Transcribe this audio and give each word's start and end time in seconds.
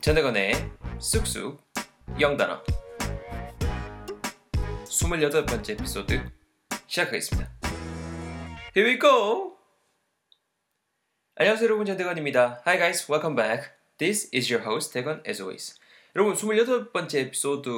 전대건의 0.00 0.52
쑥쑥 0.98 1.60
영단어 2.20 2.62
28번째 4.84 5.70
에피소드 5.70 6.20
시작하겠습니다. 6.86 7.50
Here 8.76 8.90
we 8.90 8.98
go! 8.98 9.56
안녕하세요 11.36 11.66
여러분 11.66 11.86
전대건입니다. 11.86 12.62
Hi 12.66 12.78
guys, 12.78 13.10
welcome 13.10 13.36
back. 13.36 13.70
This 13.98 14.28
is 14.34 14.52
your 14.52 14.68
host 14.68 14.92
대건 14.92 15.22
as 15.26 15.40
always. 15.40 15.78
여러분 16.14 16.34
28번째 16.34 17.14
에피소드 17.26 17.70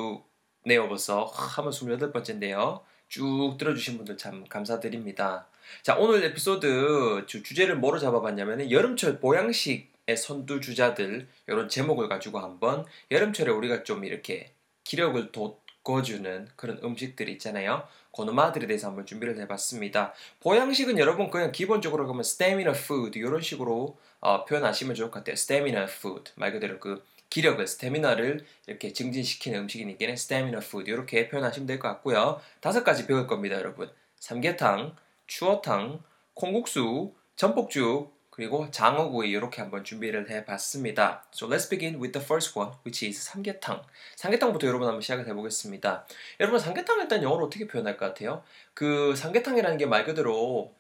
네요 0.67 0.89
벌써 0.89 1.25
한번 1.25 1.73
28번째인데요. 1.73 2.83
쭉 3.09 3.57
들어주신 3.59 3.97
분들 3.97 4.17
참 4.17 4.45
감사드립니다. 4.49 5.49
자 5.83 5.97
오늘 5.97 6.25
에피소드 6.25 7.25
주, 7.27 7.43
주제를 7.43 7.77
뭐로 7.77 7.99
잡아봤냐면 7.99 8.71
여름철 8.71 9.21
보양식의 9.21 9.94
선두 10.17 10.61
주자들 10.61 11.29
이런 11.47 11.69
제목을 11.69 12.09
가지고 12.09 12.39
한번 12.41 12.85
여름철에 13.11 13.51
우리가 13.51 13.85
좀 13.85 14.05
이렇게 14.05 14.53
기력을 14.85 15.33
돋궈주는 15.33 16.49
그런 16.57 16.79
음식들이 16.85 17.33
있잖아요. 17.33 17.87
고노마들에 18.11 18.67
대해서 18.67 18.89
한번 18.89 19.07
준비를 19.07 19.39
해봤습니다. 19.41 20.13
보양식은 20.41 20.99
여러분 20.99 21.31
그냥 21.31 21.53
기본적으로 21.53 22.05
그러면 22.05 22.21
stamina 22.21 22.73
food 22.73 23.19
이런 23.19 23.41
식으로 23.41 23.99
어, 24.21 24.45
표현하시면 24.45 24.95
좋을 24.95 25.11
것 25.11 25.21
같아요. 25.21 25.33
stamina 25.35 25.85
food 25.85 26.33
말 26.37 26.53
그대로 26.53 26.79
그 26.79 27.03
기력을 27.31 27.67
스태미나를 27.67 28.45
이렇게 28.69 28.93
증진시키는 28.93 29.61
음식이니까 29.61 30.15
stamina 30.15 30.61
food 30.61 30.89
이렇게 30.89 31.29
표현하시면 31.29 31.67
될 31.67 31.81
것 31.81 31.89
같고요. 31.89 32.41
다섯 32.61 32.85
가지 32.85 33.09
배울 33.09 33.27
겁니다, 33.27 33.57
여러분. 33.57 33.91
삼계탕, 34.21 34.95
추어탕, 35.27 36.01
콩국수, 36.35 37.13
전복죽, 37.35 38.14
그리고 38.35 38.69
장어구이 38.69 39.31
이렇게 39.31 39.63
한번 39.63 39.85
준비를 39.85 40.29
해봤습니다. 40.29 41.25
So 41.33 41.49
let's 41.49 41.71
begin 41.71 42.01
with 42.03 42.11
the 42.11 42.25
first 42.25 42.59
one, 42.59 42.73
which 42.85 43.07
is 43.07 43.23
삼계탕. 43.23 43.81
삼계탕부터 44.17 44.67
여러분 44.67 44.89
한번 44.89 45.03
시작을 45.03 45.29
해보겠습니다. 45.29 46.05
여러분 46.41 46.59
삼계탕 46.59 46.99
일단 46.99 47.23
영어로 47.23 47.47
어떻게 47.47 47.69
표현할 47.69 47.97
것 47.97 48.07
같아요? 48.07 48.43
그 48.75 49.15
삼계탕이라는 49.15 49.79
게 49.79 49.87
말 49.87 50.05
그대로 50.05 50.75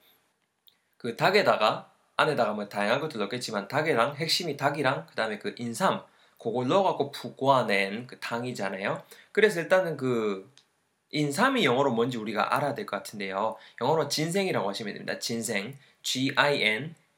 그 0.96 1.14
닭에다가 1.16 1.92
안에다가 2.16 2.54
뭐 2.54 2.68
다양한 2.68 3.00
것들 3.00 3.20
넣겠지만 3.20 3.68
닭이랑 3.68 4.16
핵심이 4.16 4.56
닭이랑 4.56 5.06
그 5.08 5.14
다음에 5.14 5.38
그 5.38 5.54
인삼 5.56 6.02
그걸 6.38 6.66
넣어갖고 6.66 7.12
푹 7.12 7.36
고아낸 7.36 8.08
그 8.08 8.18
탕이잖아요. 8.18 9.00
그래서 9.30 9.60
일단은 9.60 9.96
그 9.96 10.50
인삼이 11.10 11.64
영어로 11.64 11.92
뭔지 11.92 12.16
우리가 12.18 12.56
알아야 12.56 12.74
될 12.74 12.86
것 12.86 12.96
같은데요. 12.96 13.54
영어로 13.80 14.08
진생이라고 14.08 14.68
하시면 14.68 14.94
됩니다. 14.94 15.20
진생, 15.20 15.78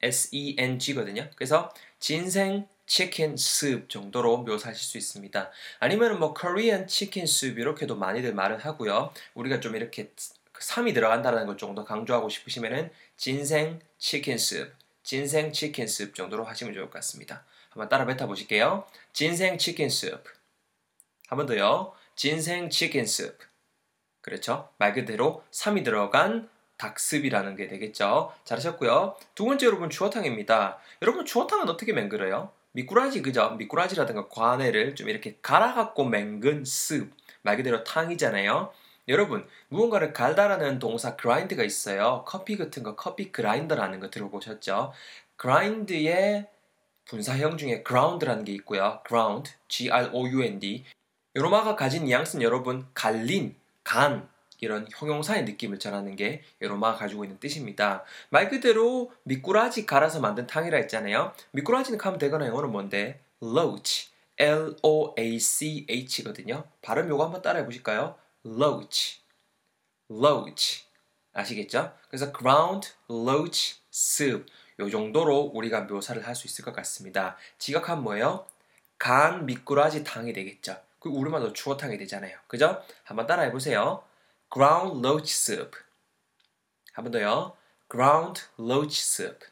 G-I-N-S-E-N-G거든요. 0.00 1.28
그래서 1.36 1.72
진생 1.98 2.68
치킨 2.86 3.36
습 3.36 3.88
정도로 3.88 4.38
묘사하실 4.38 4.82
수 4.82 4.98
있습니다. 4.98 5.50
아니면 5.80 6.18
뭐 6.20 6.34
Korean 6.34 6.86
치킨 6.86 7.26
습 7.26 7.58
이렇게도 7.58 7.96
많이들 7.96 8.32
말을 8.34 8.58
하고요. 8.58 9.12
우리가 9.34 9.60
좀 9.60 9.74
이렇게 9.74 10.12
삼이 10.58 10.92
들어간다는 10.94 11.46
것 11.46 11.58
정도 11.58 11.84
강조하고 11.84 12.28
싶으시면은 12.28 12.90
진생 13.16 13.80
치킨 13.98 14.38
습, 14.38 14.72
진생 15.02 15.52
치킨 15.52 15.86
습 15.86 16.14
정도로 16.14 16.44
하시면 16.44 16.74
좋을 16.74 16.86
것 16.86 16.92
같습니다. 16.94 17.44
한번 17.70 17.88
따라 17.88 18.06
뱉어 18.06 18.26
보실게요. 18.26 18.86
진생 19.12 19.58
치킨 19.58 19.88
숲. 19.90 20.22
한 21.28 21.36
번 21.36 21.46
더요. 21.46 21.92
진생 22.14 22.70
치킨 22.70 23.04
숲. 23.04 23.36
그렇죠? 24.22 24.70
말 24.78 24.94
그대로 24.94 25.44
3이 25.50 25.84
들어간 25.84 26.48
닭습이라는 26.78 27.56
게 27.56 27.68
되겠죠. 27.68 28.32
잘하셨고요. 28.44 29.16
두 29.34 29.44
번째 29.44 29.66
여러분 29.66 29.90
추어탕입니다. 29.90 30.78
여러분 31.02 31.24
추어탕은 31.24 31.68
어떻게 31.68 31.92
맹글어요? 31.92 32.50
미꾸라지 32.72 33.22
그죠? 33.22 33.50
미꾸라지라든가 33.52 34.28
과내를 34.28 34.94
좀 34.94 35.08
이렇게 35.08 35.36
갈아갖고 35.40 36.04
맹근 36.04 36.64
습. 36.64 37.10
말 37.42 37.56
그대로 37.56 37.84
탕이잖아요. 37.84 38.72
여러분 39.08 39.46
무언가를 39.68 40.12
갈다라는 40.12 40.78
동사 40.78 41.16
grind가 41.16 41.62
있어요. 41.62 42.24
커피 42.26 42.56
같은 42.56 42.82
거 42.82 42.96
커피 42.96 43.30
그라인더라는 43.30 44.00
거 44.00 44.10
들어보셨죠? 44.10 44.92
grind의 45.40 46.48
분사형 47.06 47.56
중에 47.56 47.84
ground라는 47.86 48.44
게 48.44 48.52
있고요. 48.54 49.00
ground, 49.06 49.52
G-R-O-U-N-D. 49.68 50.84
요로마가 51.36 51.76
가진 51.76 52.04
뉘앙스는 52.04 52.42
여러분 52.42 52.86
갈린, 52.94 53.54
간 53.84 54.28
이런 54.60 54.86
형용사의 54.90 55.44
느낌을 55.44 55.78
전하는 55.78 56.16
게 56.16 56.42
요로마가 56.62 56.96
가지고 56.98 57.24
있는 57.24 57.38
뜻입니다. 57.40 58.04
말 58.30 58.48
그대로 58.48 59.12
미꾸라지 59.24 59.86
갈아서 59.86 60.20
만든 60.20 60.46
탕이라 60.46 60.78
했잖아요. 60.78 61.32
미꾸라지는 61.52 61.98
가면 61.98 62.18
되거나 62.18 62.46
영어는 62.46 62.70
뭔데? 62.70 63.20
loach, 63.42 64.10
L-O-A-C-H거든요. 65.38 66.64
발음 66.82 67.08
요거 67.08 67.24
한번 67.24 67.42
따라해 67.42 67.64
보실까요? 67.64 68.16
loach, 68.44 69.20
loach. 70.10 70.84
아시겠죠? 71.32 71.92
그래서 72.08 72.32
ground, 72.32 72.88
loach, 73.10 73.76
soup. 73.92 74.46
요 74.78 74.90
정도로 74.90 75.52
우리가 75.54 75.82
묘사를 75.82 76.26
할 76.26 76.34
수 76.34 76.46
있을 76.46 76.64
것 76.64 76.74
같습니다. 76.74 77.36
지각한 77.58 78.02
뭐예요? 78.02 78.46
간 78.98 79.46
미꾸라지 79.46 80.04
탕이 80.04 80.32
되겠죠. 80.32 80.76
그 80.98 81.08
우리말로 81.10 81.52
추어탕이 81.52 81.98
되잖아요. 81.98 82.36
그죠? 82.46 82.82
한번 83.04 83.26
따라해 83.26 83.52
보세요. 83.52 84.02
Ground 84.56 85.06
loach 85.06 85.30
soup. 85.32 85.76
한 86.94 87.04
번 87.04 87.12
더요. 87.12 87.52
ground 87.90 88.42
loach 88.58 89.02
soup. 89.02 89.44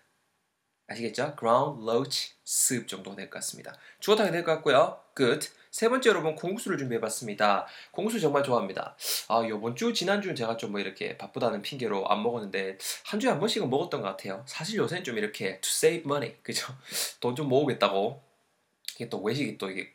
아시겠죠? 0.87 1.37
ground 1.38 1.82
loach 1.82 2.32
soup 2.47 2.87
정도 2.87 3.15
될 3.15 3.28
것 3.28 3.34
같습니다. 3.41 3.75
추어탕이 4.00 4.31
될것 4.32 4.56
같고요. 4.56 4.98
good. 5.15 5.47
세 5.70 5.88
번째 5.91 6.09
여러분 6.09 6.34
공국수를 6.37 6.78
준비해봤습니다. 6.78 7.66
공국수 7.91 8.19
정말 8.20 8.42
좋아합니다. 8.44 8.97
아 9.28 9.42
이번 9.44 9.76
주 9.76 9.92
지난주는 9.92 10.34
제가 10.37 10.56
좀 10.56 10.70
뭐 10.72 10.81
이렇게 10.81 11.19
바쁘다는 11.19 11.60
핑계로 11.62 12.09
안 12.09 12.22
먹었는데 12.22 12.78
한 13.04 13.21
주에 13.21 13.28
한 13.31 13.38
번씩은 13.41 13.69
먹었던 13.69 14.00
것 14.00 14.09
같아요. 14.09 14.42
사실 14.47 14.78
요새는 14.78 15.04
좀 15.04 15.19
이렇게 15.19 15.60
to 15.60 15.69
save 15.69 16.03
money 16.04 16.36
그죠? 16.42 16.72
돈 17.21 17.34
좀 17.36 17.48
모으겠다고 17.48 18.22
이게 18.94 19.09
또 19.10 19.21
외식이 19.21 19.59
또 19.59 19.71
이게 19.71 19.94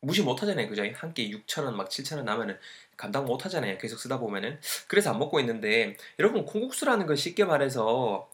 무시 0.00 0.22
못 0.22 0.42
하잖아요. 0.42 0.68
그죠? 0.68 0.82
한 0.94 1.14
끼 1.14 1.30
6,000원 1.32 1.72
막 1.74 1.88
7,000원 1.90 2.24
나면은 2.24 2.58
감당 2.96 3.24
못 3.24 3.44
하잖아요. 3.44 3.78
계속 3.78 3.98
쓰다 3.98 4.18
보면은. 4.18 4.58
그래서 4.88 5.10
안 5.10 5.18
먹고 5.18 5.40
있는데 5.40 5.96
여러분 6.18 6.44
콩국수라는 6.44 7.06
건 7.06 7.16
쉽게 7.16 7.44
말해서 7.44 8.28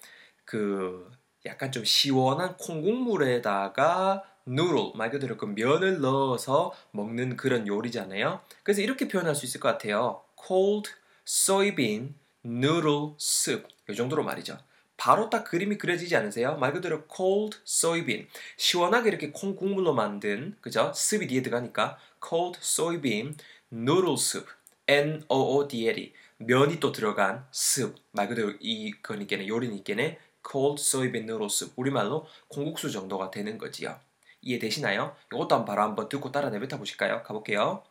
그 0.45 1.11
약간 1.45 1.71
좀 1.73 1.85
시원한 1.85 2.57
콩국물에다가 2.57 4.25
누를 4.47 4.93
말 4.95 5.11
그대로 5.11 5.37
그 5.37 5.47
면을 5.47 6.01
넣어서 6.01 6.73
먹는 6.93 7.37
그런 7.37 7.67
요리잖아요. 7.67 8.41
그래서 8.63 8.81
이렇게 8.83 9.09
표현할 9.09 9.35
수 9.35 9.45
있을 9.47 9.61
것 9.61 9.69
같아요. 9.69 10.23
cold 10.47 10.91
soybean 11.27 12.15
noodle 12.45 13.15
soup 13.21 13.67
이 13.91 13.95
정도로 13.95 14.23
말이죠. 14.25 14.57
바로 14.97 15.29
딱 15.31 15.45
그림이 15.45 15.79
그려지지 15.79 16.17
않으세요? 16.17 16.57
말 16.57 16.73
그대로 16.73 17.05
cold 17.15 17.59
soybean 17.67 18.29
시원하게 18.57 19.09
이렇게 19.11 19.31
콩 19.31 19.55
국물로 19.57 19.95
만든 19.95 20.57
그죠? 20.61 20.93
습이 20.95 21.27
뒤에 21.27 21.43
들어가니까 21.43 21.99
cold 22.27 22.59
soybean 22.63 23.37
noodle 23.73 24.15
soup 24.15 24.49
N 24.89 25.25
O 25.29 25.57
O 25.57 25.69
D 25.69 25.87
L 25.89 25.99
E 25.99 26.13
면이 26.39 26.81
또 26.81 26.93
들어간 26.93 27.47
soup 27.53 27.97
말 28.13 28.29
그대로 28.29 28.53
이거니께는 28.61 29.47
요리니께는 29.49 30.17
cold 30.49 30.81
soybean 30.81 31.25
noodle 31.29 31.47
soup 31.47 31.73
우리말로 31.77 32.27
콩국수 32.49 32.91
정도가 32.91 33.31
되는 33.31 33.59
거지요. 33.59 33.99
이해되시나요? 34.43 35.15
이것도 35.33 35.55
한번 35.57 35.65
바로 35.65 35.83
한번 35.83 36.09
듣고 36.09 36.31
따라 36.33 36.51
내뱉어 36.51 36.79
보실까요? 36.79 37.23
가볼게요. 37.25 37.83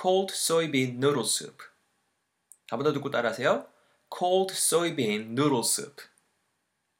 cold 0.00 0.32
soybean 0.34 0.96
noodle 0.96 1.24
soup 1.24 1.56
한 2.70 2.78
번 2.78 2.84
더 2.84 2.92
듣고 2.92 3.10
따라하세요. 3.10 3.66
cold 4.16 4.54
soybean 4.54 5.32
noodle 5.32 5.60
soup 5.64 5.96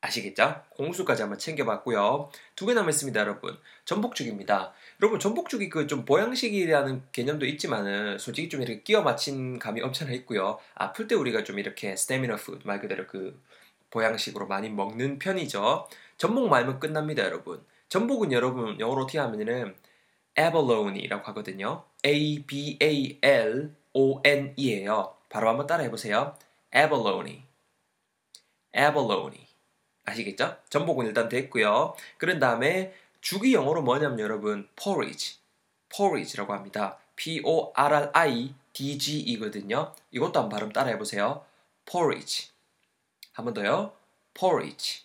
아시겠죠? 0.03 0.63
콩국수까지 0.71 1.23
한번 1.23 1.39
챙겨봤고요. 1.39 2.31
두 2.57 2.67
개 2.67 2.75
남았습니다, 2.75 3.21
여러분. 3.21 3.59
전복죽입니다. 3.85 4.73
여러분, 5.01 5.21
전복죽이 5.21 5.69
그 5.69 5.87
좀 5.87 6.05
보양식이라는 6.05 7.03
개념도 7.13 7.45
있지만은 7.47 8.19
솔직히 8.19 8.49
좀 8.49 8.63
이렇게 8.63 8.83
끼워 8.83 9.03
맞힌 9.03 9.59
감이 9.59 9.81
엄청나 9.83 10.13
있고요. 10.15 10.59
아플 10.75 11.07
때 11.07 11.15
우리가 11.15 11.45
좀 11.45 11.59
이렇게 11.59 11.97
stamina 11.97 12.37
food 12.37 12.67
말 12.67 12.81
그대로 12.81 13.07
그 13.07 13.39
보양식으로 13.91 14.47
많이 14.47 14.69
먹는 14.71 15.19
편이죠. 15.19 15.87
전복 16.17 16.49
말면 16.49 16.81
끝납니다, 16.81 17.25
여러분. 17.25 17.63
전복은 17.89 18.33
여러분 18.33 18.79
영어로 18.81 19.03
어떻게 19.03 19.19
하면은 19.19 19.75
abalone이라고 20.39 21.27
하거든요. 21.29 21.85
A 22.07 22.45
B 22.47 22.79
A 22.81 23.19
L 23.23 23.75
O 23.93 24.21
N 24.25 24.55
E예요. 24.57 25.17
바로 25.29 25.49
한번 25.49 25.67
따라 25.67 25.83
해 25.83 25.91
보세요. 25.91 26.37
abalone. 26.75 27.43
abalone. 28.77 29.50
아시겠죠? 30.11 30.57
전복은 30.69 31.07
일단 31.07 31.29
됐고요. 31.29 31.95
그런 32.19 32.39
다음에 32.39 32.95
죽이 33.21 33.55
영어로 33.55 33.83
뭐냐면 33.83 34.21
여러분 34.21 34.69
porridge. 34.77 35.39
porridge라고 35.89 36.53
합니다. 36.53 36.99
P 37.17 37.43
O 37.45 37.73
R 37.75 37.95
R 37.95 38.11
I 38.13 38.55
D 38.73 38.99
G 38.99 39.19
E거든요. 39.21 39.93
이것도 40.11 40.41
한번 40.41 40.49
발음 40.51 40.73
따라해 40.73 40.99
보세요. 40.99 41.45
porridge. 41.91 42.51
한 43.33 43.45
번 43.45 43.55
더요. 43.55 43.93
porridge. 44.35 45.03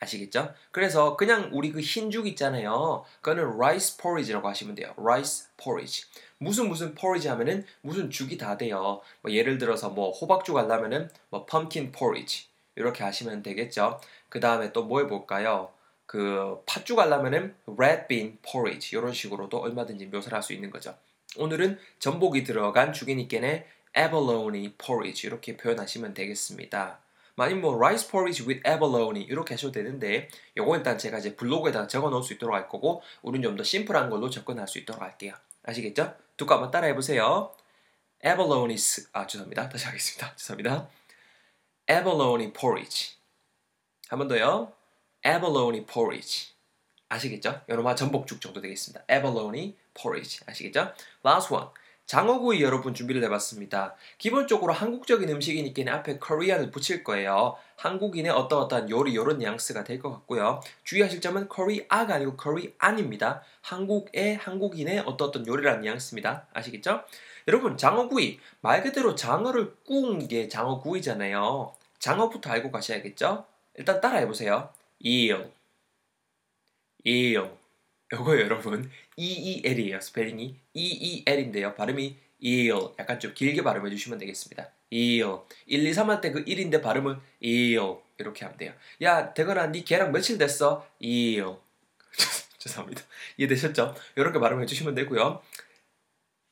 아시겠죠? 0.00 0.52
그래서 0.70 1.16
그냥 1.16 1.48
우리 1.52 1.72
그 1.72 1.80
흰죽 1.80 2.26
있잖아요. 2.28 3.04
그거는 3.22 3.54
rice 3.54 3.96
porridge라고 3.98 4.48
하시면 4.48 4.74
돼요. 4.74 4.92
rice 4.98 5.46
porridge. 5.56 6.04
무슨 6.38 6.68
무슨 6.68 6.94
porridge 6.94 7.28
하면은 7.30 7.64
무슨 7.80 8.10
죽이 8.10 8.36
다 8.36 8.58
돼요. 8.58 9.00
뭐 9.22 9.32
예를 9.32 9.56
들어서 9.58 9.90
뭐 9.90 10.10
호박죽 10.10 10.56
하려면은 10.56 11.08
뭐 11.30 11.46
pumpkin 11.46 11.92
porridge 11.92 12.46
이렇게 12.76 13.02
하시면 13.04 13.42
되겠죠. 13.42 14.00
그 14.34 14.40
다음에 14.40 14.72
또 14.72 14.82
뭐 14.82 14.98
해볼까요? 15.00 15.70
그 16.06 16.60
팥죽 16.66 16.98
하려면은 16.98 17.54
red 17.68 18.08
bean 18.08 18.36
porridge 18.42 18.98
이런 18.98 19.12
식으로도 19.12 19.58
얼마든지 19.58 20.06
묘사를 20.06 20.34
할 20.34 20.42
수 20.42 20.52
있는 20.52 20.70
거죠. 20.70 20.96
오늘은 21.36 21.78
전복이 22.00 22.42
들어간 22.42 22.92
죽이니께네 22.92 23.64
abalone 23.96 24.74
porridge 24.76 25.28
이렇게 25.28 25.56
표현하시면 25.56 26.14
되겠습니다. 26.14 26.98
아니면 27.36 27.62
뭐 27.62 27.76
rice 27.76 28.10
porridge 28.10 28.44
with 28.44 28.68
abalone 28.68 29.22
이렇게 29.22 29.54
하셔도 29.54 29.70
되는데 29.70 30.28
요거 30.56 30.78
일단 30.78 30.98
제가 30.98 31.18
이제 31.18 31.36
블로그에다가 31.36 31.86
적어 31.86 32.10
놓을 32.10 32.24
수 32.24 32.32
있도록 32.32 32.56
할 32.56 32.68
거고 32.68 33.02
우리는 33.22 33.48
좀더 33.48 33.62
심플한 33.62 34.10
걸로 34.10 34.30
접근할 34.30 34.66
수 34.66 34.78
있도록 34.78 35.00
할게요. 35.00 35.34
아시겠죠? 35.62 36.12
두고 36.36 36.54
한번 36.54 36.72
따라해 36.72 36.96
보세요. 36.96 37.54
abalone 38.24 38.74
아 39.12 39.28
죄송합니다. 39.28 39.68
다시 39.68 39.86
하겠습니다. 39.86 40.34
죄송합니다. 40.36 40.88
abalone 41.88 42.52
porridge 42.52 43.14
한 44.08 44.18
번 44.18 44.28
더요. 44.28 44.72
abalone 45.26 45.86
porridge 45.86 46.52
아시겠죠? 47.08 47.60
여러분 47.68 47.94
전복죽 47.96 48.40
정도 48.40 48.60
되겠습니다. 48.60 49.04
abalone 49.10 49.76
porridge 49.94 50.40
아시겠죠? 50.46 50.92
last 51.26 51.52
one 51.52 51.68
장어구이 52.06 52.62
여러분 52.62 52.92
준비를 52.92 53.24
해봤습니다. 53.24 53.94
기본적으로 54.18 54.74
한국적인 54.74 55.26
음식이니까 55.30 55.90
앞에 55.90 56.18
코리안을 56.18 56.70
붙일 56.70 57.02
거예요. 57.02 57.56
한국인의 57.76 58.30
어떠어떠한 58.30 58.90
요리 58.90 59.12
이런 59.12 59.38
뉘앙스가 59.38 59.84
될 59.84 59.98
것 60.00 60.10
같고요. 60.10 60.60
주의하실 60.84 61.22
점은 61.22 61.48
코리아가 61.48 62.16
아니고 62.16 62.36
코리안입니다. 62.36 63.42
한국의 63.62 64.36
한국인의 64.36 64.98
어떠어떤 65.00 65.46
요리라는 65.46 65.80
뉘앙스입니다. 65.80 66.48
아시겠죠? 66.52 67.04
여러분 67.48 67.78
장어구이 67.78 68.38
말 68.60 68.82
그대로 68.82 69.14
장어를 69.14 69.74
구운 69.86 70.28
게 70.28 70.48
장어구이잖아요. 70.48 71.72
장어부터 72.00 72.50
알고 72.50 72.70
가셔야겠죠? 72.70 73.46
일단 73.76 74.00
따라해 74.00 74.26
보세요. 74.26 74.72
eel, 75.04 75.50
eel. 77.06 77.50
요거 78.12 78.38
여러분 78.40 78.90
EEL이에요. 79.16 80.00
스펠링이 80.00 80.56
EEL인데요. 80.74 81.74
발음이 81.74 82.16
eel. 82.42 82.88
약간 82.98 83.18
좀 83.18 83.34
길게 83.34 83.62
발음해 83.62 83.90
주시면 83.90 84.18
되겠습니다. 84.18 84.70
eel. 84.92 85.40
1, 85.66 85.86
2, 85.86 85.90
3할 85.92 86.20
때 86.20 86.30
그 86.32 86.44
1인데 86.44 86.82
발음은 86.82 87.18
eel. 87.42 87.96
이렇게 88.18 88.44
하면 88.44 88.58
돼요. 88.58 88.72
야, 89.02 89.34
대건아, 89.34 89.66
니 89.72 89.84
걔랑 89.84 90.12
며칠 90.12 90.38
됐어? 90.38 90.86
eel. 91.02 91.56
죄송합니다. 92.58 93.02
이해되셨죠? 93.38 93.94
이렇게 94.16 94.38
발음해 94.38 94.66
주시면 94.66 94.94
되고요. 94.94 95.42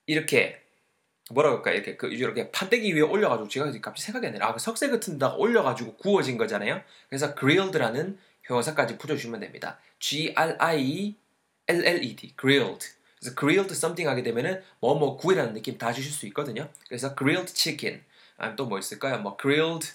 이렇게 0.06 0.61
뭐라고 1.32 1.56
할까 1.56 1.70
이렇게 1.73 1.96
그 1.96 2.08
이렇게 2.08 2.50
판때기 2.50 2.94
위에 2.94 3.00
올려가지고 3.02 3.49
제가 3.49 3.67
갑자기 3.81 4.02
생각이 4.02 4.26
안 4.26 4.34
나요. 4.34 4.44
아그 4.50 4.58
석쇠 4.61 4.90
같은 4.90 5.14
데다가 5.14 5.37
올려가지고 5.37 5.96
구워진 5.96 6.37
거잖아요. 6.38 6.81
그래서 7.08 7.34
grilled라는 7.34 8.19
형용사까지 8.44 8.99
붙여주시면 8.99 9.40
됩니다. 9.40 9.79
G 9.99 10.32
R 10.37 10.56
I 10.58 11.14
L 11.69 11.84
L 11.87 12.02
E 12.05 12.17
D 12.17 12.34
grilled. 12.38 12.87
그래서 13.20 13.37
grilled 13.38 13.73
something 13.73 14.08
하게 14.08 14.23
되면은 14.23 14.62
뭐 14.81 14.94
뭐 14.99 15.17
구이라는 15.17 15.55
느낌 15.55 15.79
다 15.79 15.93
주실 15.93 16.12
수 16.12 16.26
있거든요. 16.29 16.69
그래서 16.88 17.14
grilled 17.17 17.52
chicken. 17.55 18.02
아니면 18.37 18.56
또 18.56 18.67
뭐 18.67 18.79
있을까요? 18.79 19.19
뭐 19.19 19.37
grilled 19.40 19.93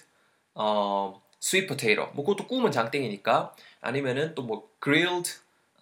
어 0.54 1.22
sweet 1.42 1.66
potato. 1.68 2.10
뭐 2.14 2.24
그것도 2.24 2.46
구우면 2.46 2.72
장땡이니까. 2.72 3.54
아니면은 3.80 4.34
또 4.34 4.42
뭐 4.42 4.70
grilled 4.82 5.30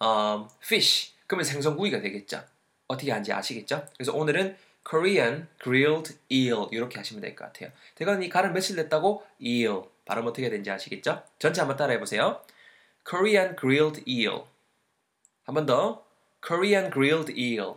음, 0.02 0.48
fish. 0.62 1.12
그러면 1.26 1.44
생선구이가 1.44 2.00
되겠죠. 2.00 2.42
어떻게 2.88 3.10
하는지 3.10 3.32
아시겠죠? 3.32 3.86
그래서 3.96 4.12
오늘은 4.12 4.56
Korean 4.85 5.47
grilled 5.61 6.17
eel 6.31 6.67
이렇게 6.71 6.97
하시면 6.97 7.21
될 7.21 7.35
것 7.35 7.45
같아요. 7.45 7.71
대건이 7.95 8.29
가는 8.29 8.51
며칠 8.53 8.75
됐다고? 8.75 9.23
eel 9.41 9.83
발음 10.05 10.25
어떻게 10.27 10.49
되는지 10.49 10.71
아시겠죠? 10.71 11.23
전체 11.39 11.61
한번 11.61 11.77
따라해 11.77 11.99
보세요. 11.99 12.41
Korean 13.07 13.55
grilled 13.55 14.03
eel 14.09 14.43
한 15.45 15.55
번 15.55 15.65
더 15.65 16.03
Korean 16.45 16.91
grilled 16.91 17.31
eel 17.39 17.75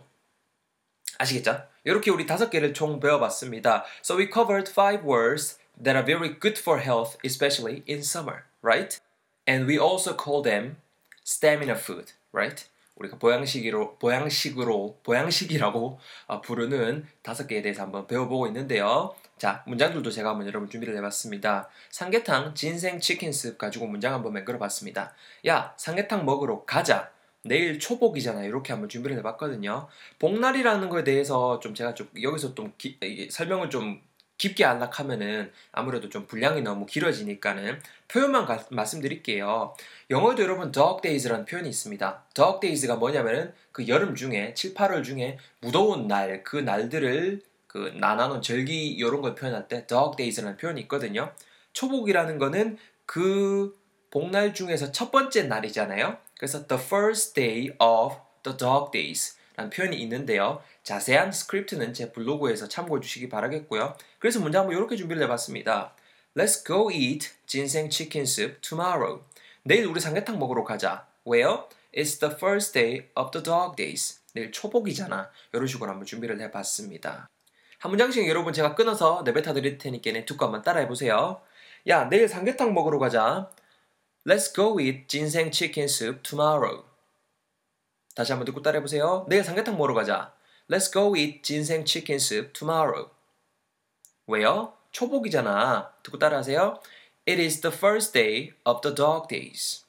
아시겠죠? 1.19 1.67
이렇게 1.85 2.11
우리 2.11 2.27
다섯 2.27 2.49
개를 2.51 2.73
총 2.73 2.99
배워봤습니다. 2.99 3.85
So 4.03 4.17
we 4.17 4.29
covered 4.33 4.71
five 4.71 5.05
words 5.05 5.59
that 5.77 5.97
are 5.97 6.05
very 6.05 6.39
good 6.41 6.59
for 6.59 6.81
health, 6.81 7.19
especially 7.25 7.83
in 7.87 8.01
summer, 8.01 8.45
right? 8.63 8.99
And 9.47 9.67
we 9.67 9.79
also 9.79 10.15
call 10.15 10.43
them 10.43 10.77
stamina 11.25 11.75
food, 11.77 12.13
right? 12.33 12.67
우리가 13.00 13.18
보양식으로 13.18 13.96
보양식으로 13.96 15.00
보양식이라고 15.04 16.00
어, 16.28 16.42
부르는 16.42 17.06
다섯 17.22 17.48
개에 17.48 17.62
대해서 17.62 17.84
한번 17.84 18.08
배워보고 18.08 18.48
있는데요. 18.48 19.14
자, 19.38 19.64
문장들도 19.68 20.12
제가 20.12 20.32
한번 20.32 20.48
여러분 20.48 20.70
준비를 20.70 20.96
해봤습니다. 20.98 21.70
삼계탕 21.92 22.56
진생 22.56 23.00
치킨스 23.00 23.58
가지고 23.58 23.88
문장 23.88 24.14
한번 24.14 24.34
만들어봤습니다. 24.34 25.14
야, 25.48 25.74
삼계탕 25.78 26.26
먹으러 26.26 26.66
가자. 26.66 27.10
내일 27.44 27.80
초복이잖아. 27.80 28.44
이렇게 28.44 28.74
한번 28.74 28.90
준비를 28.90 29.18
해봤거든요. 29.20 29.88
복날이라는 30.20 30.90
거에 30.90 31.06
대해서 31.06 31.62
좀 31.62 31.74
제가 31.74 31.94
좀 31.94 32.10
여기서 32.22 32.54
좀 32.54 32.74
기, 32.78 32.98
설명을 33.32 33.70
좀 33.70 34.02
깊게 34.40 34.66
안락하면은 34.66 35.52
아무래도 35.72 36.10
좀 36.10 36.26
분량이 36.26 36.62
너무 36.64 36.88
길어지니까는 36.88 37.80
표현만 38.08 38.46
가, 38.46 38.66
말씀드릴게요. 38.72 39.76
영어에도 40.10 40.42
여러분 40.42 40.72
dog 40.72 41.02
days라는 41.04 41.46
표현이 41.46 41.70
있습니다. 41.70 42.24
dog 42.34 42.60
days가 42.62 42.96
뭐냐면은 42.96 43.54
그 43.72 43.88
여름 43.88 44.16
중에 44.16 44.56
7, 44.56 44.74
8월 44.74 45.04
중에 45.04 45.38
무더운 45.62 46.08
날 46.08 46.42
그 46.44 46.58
날들을 46.58 47.42
그 47.68 47.94
나나는 47.96 48.42
절기 48.42 48.88
이런 48.88 49.22
걸 49.22 49.36
표현할 49.36 49.68
때 49.68 49.86
dog 49.86 50.16
days라는 50.18 50.58
표현이 50.58 50.82
있거든요. 50.82 51.32
초복이라는 51.74 52.40
거는 52.40 52.78
그 53.06 53.78
복날 54.10 54.54
중에서 54.54 54.92
첫 54.92 55.12
번째 55.12 55.44
날이잖아요. 55.44 56.18
그래서 56.38 56.66
the 56.66 56.82
first 56.82 57.34
day 57.36 57.70
of 57.80 58.16
the 58.44 58.58
dog 58.58 58.92
days 58.92 59.38
라는 59.60 59.70
표현이 59.70 59.98
있는데요. 60.04 60.64
자세한 60.84 61.34
스크립트는 61.34 61.94
제 61.94 62.14
블로그에서 62.14 62.70
참고해 62.70 63.02
주시기 63.02 63.28
바라겠고요. 63.28 63.96
그래서 64.18 64.40
문제 64.40 64.58
한번 64.58 64.76
이렇게 64.76 64.96
준비를 64.96 65.22
해봤습니다. 65.24 65.94
Let's 66.36 66.66
go 66.66 66.90
eat 66.90 67.30
ginseng 67.46 67.94
chicken 67.94 68.24
soup 68.24 68.62
tomorrow. 68.62 69.22
내일 69.64 69.86
우리 69.86 70.00
삼계탕 70.00 70.40
먹으러 70.40 70.64
가자. 70.64 71.08
왜요? 71.26 71.68
It's 71.94 72.22
the 72.22 72.34
first 72.34 72.72
day 72.72 73.10
of 73.18 73.32
the 73.32 73.44
dog 73.44 73.76
days. 73.76 74.22
내일 74.34 74.54
초복이잖아. 74.54 75.30
이런 75.52 75.68
식으로 75.68 75.90
한번 75.90 76.06
준비를 76.06 76.40
해봤습니다. 76.40 77.28
한 77.80 77.92
문장씩 77.92 78.28
여러분 78.30 78.54
제가 78.54 78.76
끊어서 78.76 79.24
내뱉어 79.26 79.54
드릴 79.54 79.78
테니까 79.78 80.26
듣고 80.26 80.46
한번 80.46 80.62
따라해 80.62 80.88
보세요. 80.88 81.42
야, 81.88 82.08
내일 82.08 82.30
삼계탕 82.30 82.74
먹으러 82.74 82.98
가자. 82.98 83.50
Let's 84.26 84.56
go 84.56 84.80
eat 84.80 85.08
ginseng 85.08 85.52
chicken 85.52 85.86
soup 85.86 86.24
tomorrow. 86.24 86.89
다시 88.20 88.34
한번 88.34 88.44
듣고 88.48 88.62
따라해 88.62 88.82
보세요. 88.82 89.26
내일 89.30 89.46
삼계탕 89.46 89.78
먹으러 89.78 89.94
가자. 89.94 90.34
Let's 90.70 90.92
go 90.92 91.16
eat 91.16 91.42
ginseng 91.42 91.90
chicken 91.90 92.18
soup 92.18 92.52
tomorrow. 92.52 93.12
왜요? 94.28 94.74
초복이잖아. 94.92 95.94
듣고 96.04 96.20
따라하세요. 96.20 96.82
It 97.26 97.42
is 97.42 97.62
the 97.62 97.74
first 97.74 98.12
day 98.12 98.52
of 98.66 98.82
the 98.82 98.94
dog 98.94 99.30
days. 99.30 99.86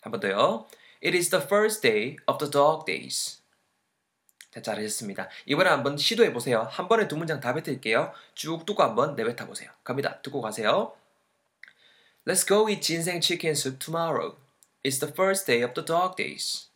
한 0.00 0.10
번 0.10 0.20
더요. 0.20 0.68
It 1.04 1.14
is 1.14 1.28
the 1.28 1.44
first 1.44 1.82
day 1.82 2.16
of 2.26 2.38
the 2.38 2.50
dog 2.50 2.86
days. 2.86 3.42
자, 4.50 4.62
잘하셨습니다. 4.62 5.28
이번에 5.44 5.68
한번 5.68 5.98
시도해 5.98 6.32
보세요. 6.32 6.66
한 6.70 6.88
번에 6.88 7.08
두 7.08 7.18
문장 7.18 7.40
다 7.40 7.52
뱉을게요. 7.52 8.10
쭉 8.34 8.64
듣고 8.64 8.82
한번 8.82 9.14
내뱉어 9.16 9.46
보세요. 9.46 9.70
갑니다. 9.84 10.22
듣고 10.22 10.40
가세요. 10.40 10.94
Let's 12.26 12.48
go 12.48 12.70
eat 12.70 12.80
ginseng 12.80 13.20
chicken 13.20 13.52
soup 13.52 13.78
tomorrow. 13.78 14.38
It's 14.82 14.98
the 14.98 15.12
first 15.12 15.44
day 15.44 15.62
of 15.62 15.74
the 15.74 15.84
dog 15.84 16.16
days. 16.16 16.68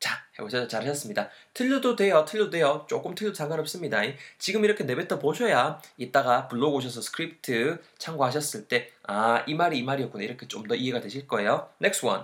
자, 0.00 0.24
해보셔서 0.38 0.66
잘하셨습니다. 0.66 1.28
틀려도 1.52 1.94
돼요, 1.94 2.24
틀려도 2.26 2.50
돼요. 2.50 2.86
조금 2.88 3.14
틀려도 3.14 3.34
상관없습니다. 3.34 4.00
지금 4.38 4.64
이렇게 4.64 4.82
내뱉어 4.84 5.18
보셔야 5.18 5.80
이따가 5.98 6.48
블로그 6.48 6.76
오셔서 6.76 7.02
스크립트 7.02 7.78
참고하셨을 7.98 8.66
때, 8.66 8.90
아, 9.06 9.44
이 9.46 9.54
말이 9.54 9.78
이 9.78 9.82
말이었구나. 9.82 10.24
이렇게 10.24 10.48
좀 10.48 10.66
더 10.66 10.74
이해가 10.74 11.00
되실 11.00 11.28
거예요. 11.28 11.68
Next 11.82 12.06
one. 12.06 12.22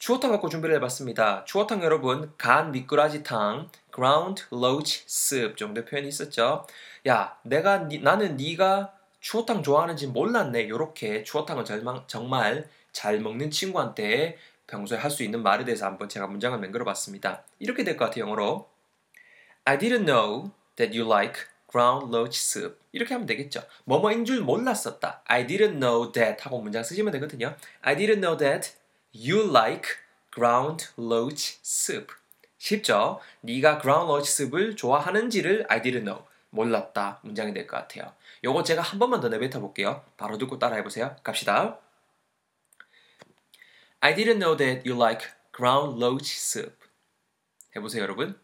추어탕 0.00 0.32
갖고 0.32 0.48
준비를 0.48 0.74
해봤습니다. 0.76 1.44
추어탕 1.44 1.82
여러분, 1.84 2.32
간 2.36 2.72
미꾸라지탕, 2.72 3.70
ground 3.94 4.44
loach 4.52 5.04
soup 5.06 5.56
정도 5.56 5.84
표현이 5.84 6.08
있었죠. 6.08 6.66
야, 7.06 7.38
내가, 7.42 7.86
니, 7.88 7.98
나는 8.00 8.36
네가 8.36 8.92
추어탕 9.20 9.62
좋아하는지 9.62 10.08
몰랐네. 10.08 10.68
요렇게 10.68 11.22
추어탕을 11.22 11.64
정말 12.08 12.68
잘 12.92 13.20
먹는 13.20 13.50
친구한테 13.50 14.36
평소에 14.66 14.98
할 14.98 15.10
수 15.10 15.22
있는 15.22 15.42
말에 15.42 15.64
대해서 15.64 15.86
한번 15.86 16.08
제가 16.08 16.26
문장을 16.26 16.58
만들어 16.58 16.84
봤습니다. 16.84 17.44
이렇게 17.58 17.84
될 17.84 17.96
것 17.96 18.06
같아요, 18.06 18.24
영어로. 18.24 18.68
I 19.64 19.78
didn't 19.78 20.06
know 20.06 20.50
that 20.76 20.96
you 20.98 21.10
like 21.10 21.42
ground 21.70 22.06
roach 22.14 22.38
soup. 22.40 22.78
이렇게 22.92 23.14
하면 23.14 23.26
되겠죠. 23.26 23.62
뭐뭐인 23.84 24.24
줄 24.24 24.40
몰랐었다. 24.42 25.22
I 25.26 25.46
didn't 25.46 25.80
know 25.80 26.12
that 26.12 26.42
하고 26.44 26.60
문장 26.60 26.82
쓰시면 26.82 27.12
되거든요. 27.14 27.56
I 27.82 27.96
didn't 27.96 28.20
know 28.20 28.36
that 28.36 28.72
you 29.14 29.48
like 29.50 29.88
ground 30.34 30.88
roach 30.98 31.58
soup. 31.64 32.12
쉽죠? 32.58 33.20
네가 33.42 33.80
ground 33.80 34.10
roach 34.10 34.30
soup을 34.30 34.76
좋아하는지를 34.76 35.66
I 35.68 35.82
didn't 35.82 36.04
know. 36.04 36.24
몰랐다. 36.50 37.18
문장이 37.22 37.52
될 37.52 37.66
것 37.66 37.76
같아요. 37.76 38.12
요거 38.44 38.62
제가 38.62 38.80
한 38.82 38.98
번만 38.98 39.20
더 39.20 39.28
내뱉어 39.28 39.60
볼게요. 39.60 40.02
바로 40.16 40.38
듣고 40.38 40.58
따라해 40.58 40.84
보세요. 40.84 41.16
갑시다. 41.22 41.78
I 44.04 44.14
didn't 44.14 44.38
know 44.38 44.54
that 44.54 44.84
you 44.84 44.94
like 44.94 45.30
ground 45.50 45.98
roach 45.98 46.36
soup. 46.36 46.76
해보세요, 47.74 48.02
여러분. 48.02 48.38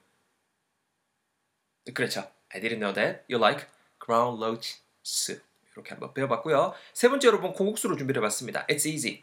그렇죠. 1.93 2.27
I 2.49 2.63
didn't 2.63 2.79
know 2.79 2.95
that 2.95 3.25
you 3.29 3.39
like 3.39 3.67
ground 4.03 4.43
roach 4.43 4.81
soup. 5.05 5.43
이렇게 5.75 5.91
한번 5.91 6.15
배워봤고요. 6.15 6.73
세 6.95 7.11
번째 7.11 7.29
여러분 7.29 7.53
공국수로 7.53 7.99
준비를 7.99 8.23
해봤습니다. 8.23 8.67
It's 8.69 8.87
easy. 8.87 9.23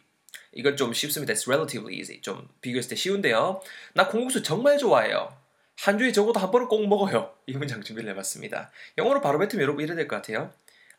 이건 0.52 0.78
좀 0.78 0.94
쉽습니다. 0.94 1.34
It's 1.34 1.48
relatively 1.48 1.98
easy. 1.98 2.22
좀 2.22 2.48
비교했을 2.62 2.92
때 2.92 2.96
쉬운데요. 2.96 3.60
나 3.96 4.08
공국수 4.08 4.44
정말 4.44 4.78
좋아해요. 4.78 5.36
한 5.80 5.98
주에 5.98 6.12
적어도 6.12 6.40
한 6.40 6.52
번은 6.52 6.68
꼭 6.68 6.88
먹어요. 6.88 7.36
이 7.48 7.54
문장 7.54 7.82
준비를 7.82 8.12
해봤습니다. 8.12 8.70
영어로 9.00 9.22
바로 9.22 9.40
뱉으면 9.40 9.64
여러분 9.64 9.84
이래야 9.84 9.96
될것 9.96 10.22
같아요. 10.22 10.54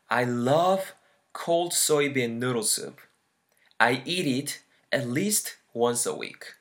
I 0.07 0.25
love 0.25 0.83
cold 1.33 1.73
soybean 1.73 2.43
noodle 2.43 2.65
soup. 2.65 3.01
I 3.77 4.03
eat 4.05 4.29
it 4.29 4.68
at 4.93 5.07
least 5.07 5.57
once 5.73 6.09
a 6.11 6.15
week. 6.17 6.53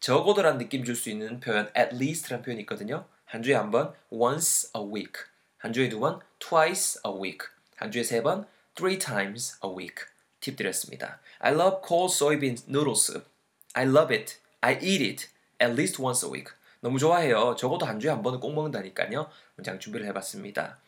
적어도란 0.00 0.58
느낌 0.58 0.84
줄 0.84 0.94
수 0.94 1.10
있는 1.10 1.40
표현 1.40 1.70
at 1.76 1.94
least라는 1.96 2.42
표현이 2.44 2.60
있거든요. 2.62 3.06
한 3.24 3.42
주에 3.42 3.54
한 3.54 3.70
번 3.70 3.94
once 4.10 4.70
a 4.76 4.82
week. 4.82 5.24
한 5.58 5.72
주에 5.72 5.88
두 5.88 5.98
번 6.00 6.20
twice 6.38 7.00
a 7.06 7.12
week. 7.12 7.48
한 7.76 7.90
주에 7.90 8.02
세 8.02 8.22
번 8.22 8.46
three 8.74 8.98
times 8.98 9.58
a 9.64 9.70
week. 9.70 10.04
팁 10.40 10.56
드렸습니다. 10.56 11.20
I 11.40 11.52
love 11.54 11.80
cold 11.86 12.12
soybean 12.14 12.62
noodle 12.68 12.94
soup. 12.94 13.26
I 13.74 13.84
love 13.86 14.14
it. 14.14 14.36
I 14.60 14.74
eat 14.80 15.02
it 15.04 15.28
at 15.60 15.72
least 15.72 16.00
once 16.00 16.24
a 16.26 16.30
week. 16.32 16.52
너무 16.80 16.98
좋아해요. 16.98 17.56
적어도 17.56 17.86
한 17.86 17.98
주에 17.98 18.10
한 18.10 18.22
번은 18.22 18.38
꼭 18.38 18.52
먹는다니까요. 18.54 19.28
문장 19.56 19.78
준비를 19.80 20.06
해봤습니다. 20.08 20.78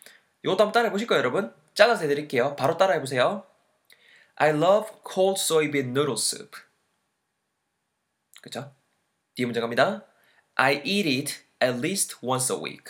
이것도 0.44 0.62
한번 0.62 0.72
따라해 0.72 0.92
보실까요, 0.92 1.18
여러분? 1.18 1.52
잘라서 1.74 2.02
해드릴게요. 2.02 2.54
바로 2.56 2.76
따라해 2.76 3.00
보세요. 3.00 3.44
I 4.36 4.50
love 4.50 4.90
cold 5.10 5.40
soybean 5.40 5.88
noodle 5.88 6.14
soup. 6.16 6.56
그죠? 8.48 8.72
뒤에 9.34 9.44
문장 9.44 9.60
갑니다. 9.60 10.04
I 10.54 10.80
eat 10.84 11.08
it 11.08 11.34
at 11.62 11.78
least 11.78 12.16
once 12.22 12.54
a 12.54 12.60
week. 12.60 12.84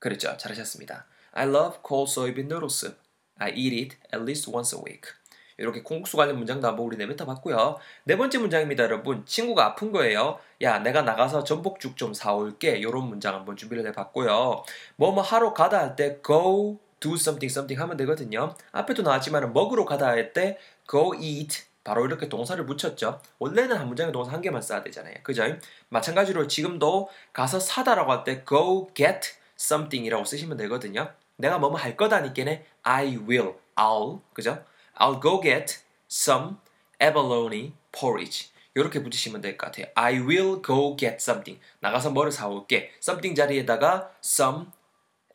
그렇죠. 0.00 0.36
잘하셨습니다. 0.36 1.06
I 1.32 1.46
love 1.46 1.78
cold 1.86 2.10
soybean 2.10 2.46
noodle 2.46 2.66
soup. 2.66 2.98
I 3.38 3.52
eat 3.54 3.74
it 3.74 3.96
at 4.12 4.22
least 4.22 4.50
once 4.50 4.76
a 4.76 4.82
week. 4.84 5.12
이렇게 5.56 5.82
콩국수 5.82 6.16
관련 6.16 6.36
문장도 6.38 6.66
한번 6.66 6.84
우리 6.84 6.96
내뱉어 6.96 7.24
봤고요. 7.26 7.78
네 8.04 8.16
번째 8.16 8.38
문장입니다, 8.38 8.82
여러분. 8.82 9.24
친구가 9.24 9.64
아픈 9.64 9.92
거예요. 9.92 10.40
야, 10.62 10.80
내가 10.80 11.02
나가서 11.02 11.44
전복죽 11.44 11.96
좀 11.96 12.12
사올게. 12.12 12.76
이런 12.76 13.04
문장 13.08 13.34
한번 13.36 13.56
준비를 13.56 13.86
해봤고요. 13.86 14.64
뭐 14.96 15.12
뭐 15.12 15.22
하러 15.22 15.54
가다 15.54 15.78
할 15.78 15.96
때 15.96 16.20
go 16.26 16.80
do 16.98 17.14
something 17.14 17.46
something 17.52 17.80
하면 17.80 17.96
되거든요. 17.98 18.56
앞에도 18.72 19.02
나왔지만 19.02 19.52
먹으러 19.52 19.84
가다 19.84 20.08
할 20.08 20.32
때 20.32 20.58
go 20.90 21.14
eat 21.14 21.62
바로 21.84 22.04
이렇게 22.06 22.28
동사를 22.28 22.64
붙였죠. 22.66 23.20
원래는 23.38 23.76
한 23.76 23.86
문장에 23.86 24.10
동사 24.10 24.32
한 24.32 24.40
개만 24.40 24.62
써야 24.62 24.82
되잖아요. 24.82 25.14
그죠? 25.22 25.44
마찬가지로 25.90 26.46
지금도 26.48 27.10
가서 27.32 27.60
사다라고 27.60 28.10
할 28.10 28.24
때 28.24 28.42
go 28.48 28.88
get 28.94 29.34
something이라고 29.58 30.24
쓰시면 30.24 30.56
되거든요. 30.56 31.12
내가 31.36 31.58
뭐뭐 31.58 31.76
할 31.76 31.96
거다니까는 31.96 32.64
I 32.82 33.16
will, 33.18 33.52
I'll, 33.76 34.20
그죠? 34.32 34.64
I'll 34.96 35.20
go 35.20 35.40
get 35.42 35.76
some 36.10 36.56
abalone 37.02 37.74
porridge. 37.92 38.48
이렇게 38.74 39.02
붙이시면 39.02 39.40
될 39.40 39.56
것 39.56 39.66
같아요. 39.66 39.86
I 39.94 40.18
will 40.20 40.62
go 40.64 40.96
get 40.96 41.16
something. 41.16 41.60
나가서 41.80 42.10
뭐를 42.10 42.32
사올게. 42.32 42.92
something 42.98 43.36
자리에다가 43.36 44.10
some 44.24 44.66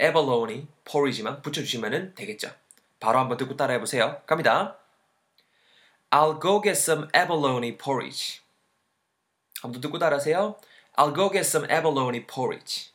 abalone 0.01 0.67
porridge만 0.83 1.41
붙여주시면 1.41 2.15
되겠죠. 2.15 2.49
바로 2.99 3.19
한번 3.19 3.37
듣고 3.37 3.55
따라해 3.55 3.79
보세요. 3.79 4.21
갑니다. 4.25 4.77
I'll 6.11 6.39
go 6.39 6.59
get 6.61 6.77
some 6.77 7.07
abalone 7.13 7.77
porridge. 7.77 8.41
한번 9.61 9.81
듣고 9.81 9.99
따라하세요. 9.99 10.55
I'll 10.97 11.13
go 11.15 11.29
get 11.29 11.45
some 11.45 11.67
abalone 11.71 12.25
porridge. 12.25 12.91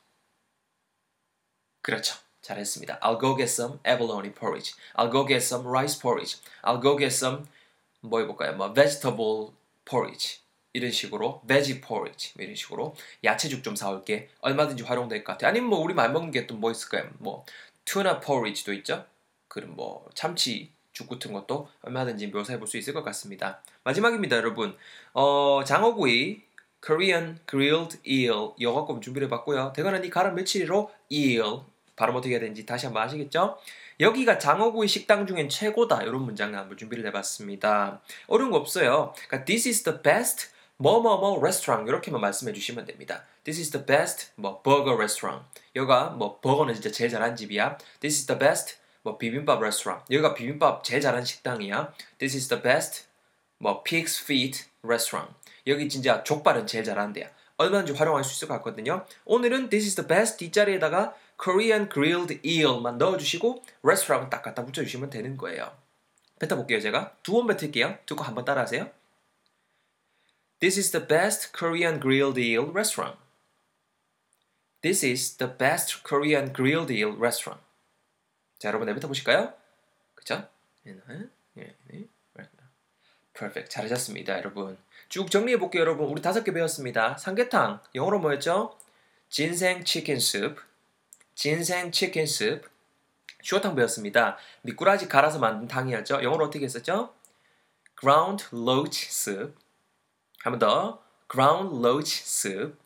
그렇죠. 1.83 2.17
잘했습니다. 2.43 2.99
I'll 3.01 3.21
go 3.21 3.37
get 3.37 3.51
some 3.51 3.79
abalone 3.87 4.33
porridge. 4.35 4.75
I'll 4.97 5.11
go 5.11 5.25
get 5.27 5.43
some 5.45 5.67
rice 5.67 5.99
porridge. 5.99 6.39
I'll 6.63 6.81
go 6.81 6.97
get 6.97 7.15
some 7.15 7.47
뭐 8.01 8.21
해볼까요? 8.21 8.57
뭐 8.57 8.73
vegetable 8.75 9.53
porridge 9.85 10.41
이런 10.75 10.91
식으로 10.91 11.41
veggie 11.47 11.81
porridge 11.81 12.33
이런 12.37 12.55
식으로 12.55 12.95
야채죽 13.23 13.63
좀 13.63 13.77
사올게 13.77 14.29
얼마든지 14.41 14.83
활용될 14.83 15.25
것 15.25 15.33
같아요. 15.35 15.49
아니면 15.51 15.71
뭐 15.71 15.79
우리 15.79 15.95
많이 15.95 16.13
먹는 16.13 16.31
게 16.33 16.47
또 16.47 16.57
뭐 16.57 16.71
있을까요? 16.71 17.09
뭐 17.19 17.47
tuna 17.87 18.21
porridge도 18.21 18.73
있죠. 18.75 19.07
그럼 19.49 19.77
뭐 19.77 20.07
참치 20.15 20.71
죽 20.95 21.09
같은 21.09 21.33
것도 21.33 21.69
얼마든지 21.83 22.29
묘사해 22.29 22.59
볼 22.59 22.67
수 22.67 22.79
있을 22.79 22.95
것 22.95 23.03
같습니다. 23.03 23.61
마지막입니다, 23.83 24.37
여러분. 24.37 24.75
어, 25.13 25.63
장어구이 25.65 26.43
Korean 26.85 27.39
grilled 27.49 27.99
eel 28.07 28.75
갖고 28.75 29.01
준비를 29.01 29.27
해봤고요. 29.27 29.73
대관은 29.75 30.05
이 30.05 30.11
가람 30.11 30.35
며칠이로 30.35 30.91
eel 31.11 31.61
발음 31.97 32.17
어떻게 32.17 32.35
해야 32.35 32.41
되는지 32.41 32.65
다시 32.67 32.87
한번 32.87 33.03
아시겠죠? 33.03 33.59
여기가 34.01 34.39
장어구이 34.39 34.89
식당 34.89 35.27
중엔 35.27 35.49
최고다 35.49 36.03
이런 36.03 36.23
문장을 36.23 36.59
한번 36.59 36.77
준비를 36.77 37.07
해봤습니다. 37.07 38.01
어려운 38.27 38.51
거 38.51 38.57
없어요. 38.59 39.13
그러니까 39.29 39.45
this 39.45 39.69
is 39.69 39.83
the 39.85 40.03
best 40.03 40.49
뭐뭐뭐 40.77 41.39
restaurant 41.39 41.89
이렇게만 41.89 42.21
말씀해 42.21 42.53
주시면 42.53 42.85
됩니다. 42.85 43.25
This 43.45 43.61
is 43.61 43.71
the 43.71 43.87
best 43.87 44.33
뭐 44.35 44.61
burger 44.63 44.97
restaurant. 44.97 45.47
여가 45.77 46.11
뭐 46.11 46.41
버거는 46.41 46.75
진짜 46.75 46.91
제일 46.91 47.11
잘한 47.11 47.37
집이야. 47.37 47.79
This 48.01 48.21
is 48.23 48.27
the 48.27 48.39
best 48.39 48.77
뭐 49.05 49.19
비빔밥 49.19 49.61
restaurant. 49.61 50.05
여기가 50.13 50.35
비빔밥 50.35 50.83
제일 50.83 51.01
잘한 51.01 51.25
식당이야. 51.25 51.93
This 52.19 52.37
is 52.37 52.49
the 52.49 52.61
best 52.61 53.05
뭐 53.59 53.85
pig's 53.85 54.21
feet 54.21 54.65
restaurant. 54.83 55.33
여기 55.67 55.89
진짜 55.89 56.25
족발은 56.25 56.67
제일 56.67 56.85
잘한대요. 56.85 57.29
얼마든지 57.59 57.93
활용할 57.93 58.25
수 58.25 58.33
있을 58.33 58.49
것 58.49 58.55
같거든요. 58.55 59.07
오늘은 59.27 59.69
this 59.69 59.87
is 59.87 59.95
the 59.95 60.09
best 60.09 60.39
뒷자리에다가 60.39 61.15
Korean 61.41 61.89
grilled 61.89 62.41
eel만 62.45 62.99
넣어주시고 62.99 63.63
restaurant 63.85 64.31
딱 64.31 64.43
갖다 64.43 64.65
붙여주시면 64.65 65.11
되는 65.11 65.37
거예요. 65.37 65.71
뱉어볼게요 66.41 66.81
제가. 66.81 67.17
두 67.23 67.33
번 67.33 67.47
뱉을게요. 67.47 67.99
듣고 68.07 68.25
한번 68.25 68.45
따라하세요. 68.45 68.91
This 70.61 70.79
is 70.79 70.91
the 70.91 71.07
best 71.07 71.53
Korean 71.57 72.01
grilled 72.01 72.41
eel 72.41 72.71
restaurant. 72.73 73.19
This 74.81 75.05
is 75.05 75.37
the 75.37 75.57
best 75.57 76.03
Korean 76.03 76.53
grilled 76.53 76.91
eel 76.91 77.15
restaurant. 77.17 77.61
자, 78.59 78.69
여러분 78.69 78.87
내뱉어 78.87 79.09
보실까요? 79.09 79.53
그쵸? 80.15 80.49
Perfect. 83.35 83.71
잘하셨습니다, 83.71 84.39
여러분. 84.39 84.79
쭉 85.09 85.31
정리해 85.31 85.59
볼게요, 85.59 85.83
여러분. 85.83 86.09
우리 86.09 86.23
다섯 86.23 86.45
개 86.45 86.53
배웠습니다. 86.53 87.17
삼계탕, 87.19 87.81
영어로 87.95 88.21
뭐였죠? 88.21 88.79
진생 89.29 89.85
치킨 89.85 90.21
스프, 90.21 90.63
진생 91.35 91.91
치킨 91.91 92.27
스프. 92.27 92.69
슈어탕 93.43 93.75
배웠습니다. 93.75 94.39
미꾸라지 94.63 95.07
갈아서 95.07 95.39
만든 95.39 95.69
탕이었죠. 95.69 96.23
영어로 96.23 96.47
어떻게 96.47 96.65
했었죠? 96.65 97.15
ground 98.01 98.47
loach 98.55 99.09
soup. 99.09 99.55
한번 100.41 100.59
더. 100.59 101.03
ground 101.31 101.77
loach 101.77 102.23
soup. 102.23 102.77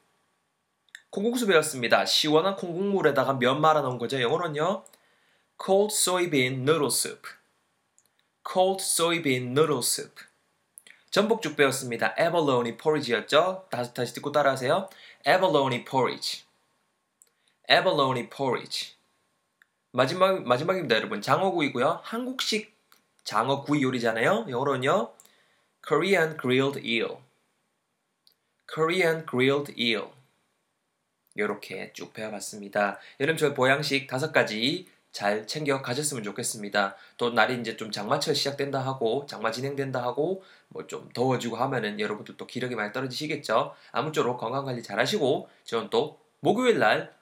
콩국수 1.11 1.47
배웠습니다. 1.47 2.05
시원한 2.05 2.57
콩국물에다가 2.57 3.35
면 3.35 3.61
말아 3.61 3.83
놓은 3.83 3.99
거죠. 3.99 4.21
영어로는요. 4.21 4.85
Cold 5.59 5.93
soybean 5.93 6.63
noodle 6.63 6.91
soup. 6.91 7.27
cold 8.45 8.81
soybean 8.81 9.51
noodle 9.51 9.83
soup. 9.83 10.25
전복죽 11.11 11.57
배웠습니다. 11.57 12.15
abalone 12.19 12.77
porridge였죠. 12.77 13.67
다시 13.71 13.95
다시 13.95 14.15
듣고 14.15 14.31
따라하세요. 14.31 14.89
abalone 15.27 15.85
porridge. 15.85 16.45
abalone 17.71 18.29
porridge. 18.31 18.95
마지막 19.93 20.43
마지막입니다, 20.47 20.97
여러분. 20.97 21.21
장어구이고요. 21.21 22.01
한국식 22.03 22.77
장어구이 23.25 23.83
요리잖아요. 23.83 24.47
영어로는요. 24.49 25.13
Korean 25.87 26.37
grilled 26.41 26.81
eel. 26.87 27.19
Korean 28.73 29.27
grilled 29.27 29.75
eel. 29.79 30.11
이렇게 31.35 31.93
쭉 31.95 32.13
배워봤습니다. 32.13 32.99
여름철 33.21 33.55
보양식 33.55 34.07
다섯 34.09 34.33
가지 34.33 34.89
잘 35.13 35.47
챙겨 35.47 35.81
가셨으면 35.83 36.23
좋겠습니다. 36.23 36.97
또 37.17 37.31
날이 37.31 37.59
이제 37.61 37.77
좀 37.77 37.91
장마철 37.91 38.35
시작된다 38.35 38.81
하고 38.81 39.27
장마 39.27 39.51
진행된다 39.51 40.03
하고 40.03 40.43
뭐 40.69 40.87
좀 40.87 41.09
더워지고 41.15 41.57
하면은 41.57 41.99
여러분들 42.01 42.37
또 42.37 42.47
기력이 42.47 42.75
많이 42.75 42.93
떨어지시겠죠. 42.93 43.75
아무쪼록 43.93 44.39
건강 44.39 44.65
관리 44.65 44.83
잘 44.83 44.99
하시고 45.01 45.49
저는 45.65 45.91
또 45.91 46.19
목요일 46.41 46.79
날 46.79 47.19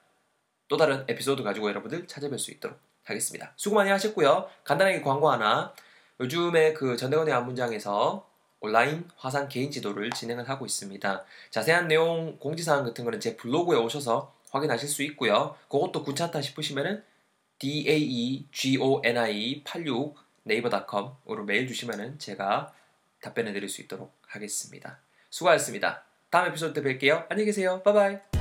또 0.69 0.77
다른 0.77 1.05
에피소드 1.09 1.43
가지고 1.43 1.69
여러분들 1.69 2.07
찾아뵐 2.07 2.39
수 2.39 2.51
있도록 2.51 2.79
하겠습니다. 3.05 3.53
수고 3.57 3.77
많이 3.77 3.91
하셨고요. 3.91 4.49
간단하게 4.65 5.01
광고 5.01 5.31
하나. 5.31 5.73
요즘에 6.19 6.73
그 6.73 6.97
전대건의 6.97 7.33
안문장에서 7.35 8.27
온라인 8.61 9.09
화상 9.17 9.49
개인 9.49 9.71
지도를 9.71 10.11
진행을 10.11 10.49
하고 10.49 10.67
있습니다. 10.67 11.25
자세한 11.51 11.89
내용 11.89 12.37
공지사항 12.39 12.85
같은 12.85 13.05
거는 13.05 13.21
제 13.21 13.37
블로그에 13.37 13.79
오셔서 13.79 14.35
확인하실 14.51 14.89
수 14.89 15.03
있고요. 15.05 15.55
그것도 15.69 16.03
괜찮다 16.03 16.41
싶으시면은 16.43 17.05
daegoni86 17.59 20.15
네이버닷컴으로 20.45 21.45
메일 21.45 21.67
주시면은 21.67 22.19
제가 22.19 22.73
답변해 23.21 23.53
드릴 23.53 23.69
수 23.69 23.83
있도록 23.83 24.15
하겠습니다. 24.27 24.99
수고하셨습니다. 25.31 26.05
다음 26.31 26.47
에피소드 26.49 26.81
때 26.81 26.99
뵐게요. 26.99 27.27
안녕히 27.29 27.47
계세요. 27.47 27.83
바이바이. 27.85 28.36